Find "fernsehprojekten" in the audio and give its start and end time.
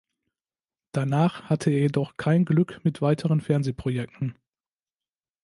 3.39-4.35